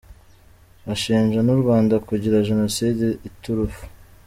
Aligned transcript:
Bashinja 0.85 1.39
n’u 1.43 1.55
Rwanda 1.61 1.95
kugira 2.07 2.45
Jenoside 2.49 3.05
iturufu. 3.27 3.83